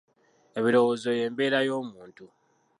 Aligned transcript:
Ebirowoozo 0.57 1.09
ye 1.17 1.25
mbeera 1.31 1.59
y'omuntu. 1.67 2.25